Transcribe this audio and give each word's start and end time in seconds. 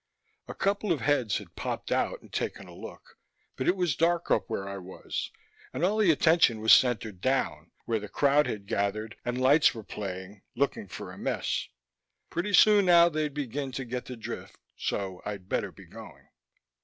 A 0.47 0.55
couple 0.55 0.91
of 0.91 1.01
heads 1.01 1.37
had 1.37 1.55
popped 1.55 1.91
out 1.91 2.23
and 2.23 2.33
taken 2.33 2.67
a 2.67 2.73
look, 2.73 3.19
but 3.55 3.67
it 3.67 3.75
was 3.75 3.95
dark 3.95 4.31
up 4.31 4.49
where 4.49 4.67
I 4.67 4.79
was 4.79 5.29
and 5.73 5.83
all 5.85 5.97
the 5.99 6.09
attention 6.09 6.59
was 6.59 6.73
centered 6.73 7.21
down 7.21 7.69
where 7.85 7.99
the 7.99 8.09
crowd 8.09 8.47
had 8.47 8.65
gathered 8.65 9.15
and 9.23 9.39
lights 9.39 9.75
were 9.75 9.83
playing, 9.83 10.41
looking 10.55 10.87
for 10.87 11.11
a 11.11 11.19
mess. 11.19 11.67
Pretty 12.31 12.51
soon 12.53 12.87
now 12.87 13.09
they'd 13.09 13.35
begin 13.35 13.71
to 13.73 13.85
get 13.85 14.05
the 14.05 14.17
drift 14.17 14.55
so 14.75 15.21
I'd 15.23 15.47
better 15.47 15.71
be 15.71 15.85
going. 15.85 16.29